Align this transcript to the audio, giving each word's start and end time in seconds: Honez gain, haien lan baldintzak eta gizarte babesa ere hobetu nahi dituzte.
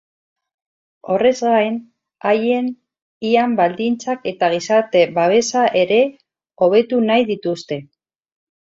Honez 1.15 1.33
gain, 1.43 1.77
haien 2.29 2.71
lan 3.27 3.55
baldintzak 3.61 4.27
eta 4.35 4.51
gizarte 4.57 5.07
babesa 5.21 5.69
ere 5.85 6.03
hobetu 6.67 7.07
nahi 7.09 7.33
dituzte. 7.33 7.83